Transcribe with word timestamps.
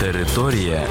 Територія 0.00 0.86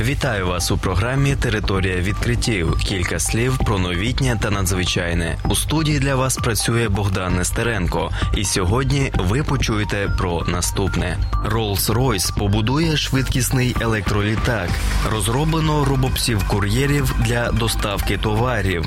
Вітаю 0.00 0.46
вас 0.46 0.70
у 0.70 0.78
програмі 0.78 1.36
Територія 1.36 1.96
відкриттів. 1.96 2.78
Кілька 2.78 3.18
слів 3.18 3.58
про 3.58 3.78
новітнє 3.78 4.38
та 4.42 4.50
надзвичайне. 4.50 5.38
У 5.48 5.54
студії 5.54 5.98
для 5.98 6.14
вас 6.14 6.36
працює 6.36 6.88
Богдан 6.88 7.36
Нестеренко. 7.36 8.10
І 8.36 8.44
сьогодні 8.44 9.12
ви 9.18 9.42
почуєте 9.42 10.10
про 10.18 10.44
наступне: 10.44 11.18
Rolls-Royce 11.44 12.38
побудує 12.38 12.96
швидкісний 12.96 13.76
електролітак. 13.80 14.68
Розроблено 15.10 15.84
робопсів 15.84 16.48
кур'єрів 16.48 17.14
для 17.24 17.52
доставки 17.52 18.18
товарів. 18.18 18.84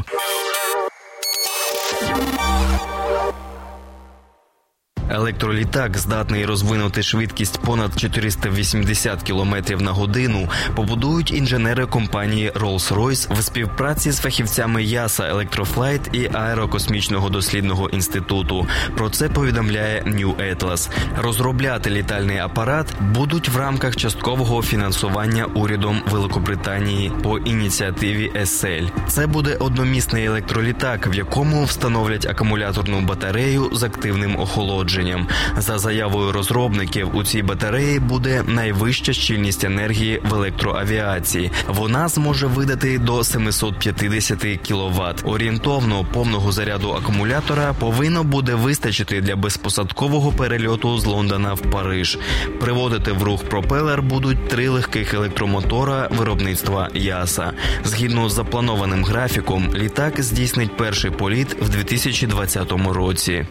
Електролітак 5.12 5.98
здатний 5.98 6.46
розвинути 6.46 7.04
швидкість 7.04 7.62
понад 7.62 8.00
480 8.00 9.24
км 9.24 9.56
на 9.80 9.92
годину. 9.92 10.50
Побудують 10.76 11.32
інженери 11.32 11.86
компанії 11.86 12.52
Rolls-Royce 12.52 13.34
в 13.34 13.44
співпраці 13.44 14.12
з 14.12 14.20
фахівцями 14.20 14.84
ЯСА 14.84 15.30
Електрофлайт 15.30 16.02
і 16.14 16.30
Аерокосмічного 16.34 17.30
дослідного 17.30 17.90
інституту. 17.90 18.68
Про 18.98 19.10
це 19.10 19.30
повідомляє 19.30 20.04
New 20.08 20.56
Atlas. 20.56 20.90
Розробляти 21.18 21.90
літальний 21.90 22.38
апарат 22.38 22.94
будуть 23.02 23.50
в 23.50 23.58
рамках 23.58 23.96
часткового 23.96 24.62
фінансування 24.64 25.46
урядом 25.46 26.02
Великобританії 26.12 27.12
по 27.24 27.38
ініціативі 27.38 28.32
ESSEL. 28.42 28.90
Це 29.08 29.28
буде 29.28 29.56
одномісний 29.56 30.26
електролітак, 30.26 31.08
в 31.08 31.16
якому 31.16 31.64
встановлять 31.64 32.26
акумуляторну 32.26 33.02
батарею 33.02 33.70
з 33.74 33.84
активним 33.84 34.40
охолодженням 34.40 35.01
охолодженням. 35.02 35.28
За 35.58 35.78
заявою 35.78 36.32
розробників, 36.32 37.16
у 37.16 37.24
цій 37.24 37.42
батареї 37.44 38.00
буде 38.00 38.44
найвища 38.48 39.14
щільність 39.14 39.64
енергії 39.64 40.22
в 40.30 40.34
електроавіації. 40.34 41.52
Вона 41.68 42.08
зможе 42.08 42.48
видати 42.48 43.00
до 43.00 43.24
750 43.24 44.40
кВт. 44.68 45.24
Орієнтовно 45.24 46.06
повного 46.14 46.52
заряду 46.52 46.92
акумулятора 46.92 47.74
повинно 47.74 48.24
буде 48.24 48.56
вистачити 48.56 49.22
для 49.22 49.36
безпосадкового 49.36 50.32
перельоту 50.32 50.98
з 50.98 51.06
Лондона 51.06 51.54
в 51.54 51.62
Париж. 51.62 52.20
Приводити 52.60 53.12
в 53.12 53.24
рух 53.24 53.44
пропелер 53.44 54.02
будуть 54.02 54.48
три 54.48 54.70
легких 54.70 55.14
електромотора 55.14 56.10
виробництва 56.12 56.90
Яса. 56.94 57.52
Згідно 57.84 58.30
з 58.30 58.34
запланованим 58.34 59.06
графіком, 59.06 59.70
літак 59.76 60.22
здійснить 60.22 60.78
перший 60.78 61.12
політ 61.12 61.58
в 61.62 61.70
2020 61.70 62.72
році. 62.72 63.46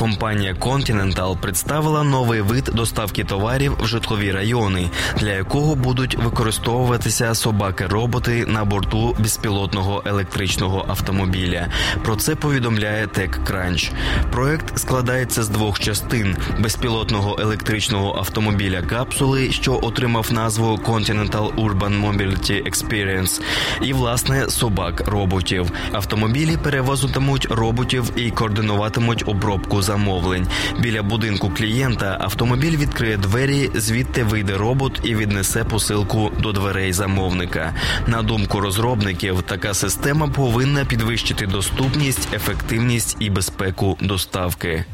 Компанія 0.00 0.54
Continental 0.54 1.40
представила 1.40 2.04
новий 2.04 2.40
вид 2.40 2.70
доставки 2.74 3.24
товарів 3.24 3.76
в 3.80 3.86
житлові 3.86 4.32
райони, 4.32 4.90
для 5.16 5.30
якого 5.30 5.74
будуть 5.74 6.18
використовуватися 6.18 7.34
собаки-роботи 7.34 8.46
на 8.46 8.64
борту 8.64 9.16
безпілотного 9.18 10.02
електричного 10.06 10.86
автомобіля. 10.88 11.66
Про 12.04 12.16
це 12.16 12.34
повідомляє 12.34 13.06
TechCrunch. 13.06 13.92
Проект 14.30 14.78
складається 14.78 15.42
з 15.42 15.48
двох 15.48 15.80
частин: 15.80 16.36
безпілотного 16.58 17.36
електричного 17.40 18.18
автомобіля 18.18 18.82
капсули, 18.82 19.52
що 19.52 19.78
отримав 19.82 20.32
назву 20.32 20.76
Continental 20.76 21.54
Urban 21.54 22.06
Mobility 22.06 22.68
Experience, 22.68 23.40
і 23.82 23.92
власне 23.92 24.48
собак-роботів. 24.48 25.72
Автомобілі 25.92 26.56
перевозитимуть 26.56 27.46
роботів 27.50 28.12
і 28.16 28.30
координуватимуть 28.30 29.24
обробку 29.26 29.82
замовлень. 29.90 30.46
Біля 30.78 31.02
будинку 31.02 31.50
клієнта 31.56 32.16
автомобіль 32.20 32.76
відкриє 32.76 33.16
двері, 33.16 33.70
звідти 33.74 34.24
вийде 34.24 34.56
робот 34.56 35.00
і 35.04 35.14
віднесе 35.14 35.64
посилку 35.64 36.32
до 36.42 36.52
дверей 36.52 36.92
замовника. 36.92 37.74
На 38.06 38.22
думку 38.22 38.60
розробників, 38.60 39.42
така 39.42 39.74
система 39.74 40.28
повинна 40.28 40.84
підвищити 40.84 41.46
доступність, 41.46 42.34
ефективність 42.34 43.16
і 43.20 43.30
безпеку 43.30 43.98
доставки. 44.00 44.84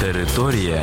Територія 0.00 0.82